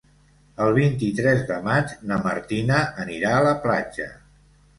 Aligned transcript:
El 0.67 0.71
vint-i-tres 0.77 1.43
de 1.51 1.57
maig 1.67 1.93
na 2.13 2.17
Martina 2.25 2.81
anirà 3.05 3.35
a 3.37 3.45
la 3.51 3.53
platja. 3.69 4.11